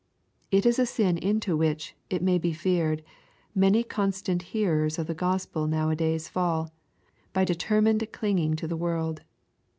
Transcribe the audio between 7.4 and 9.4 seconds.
determined clinging to the world.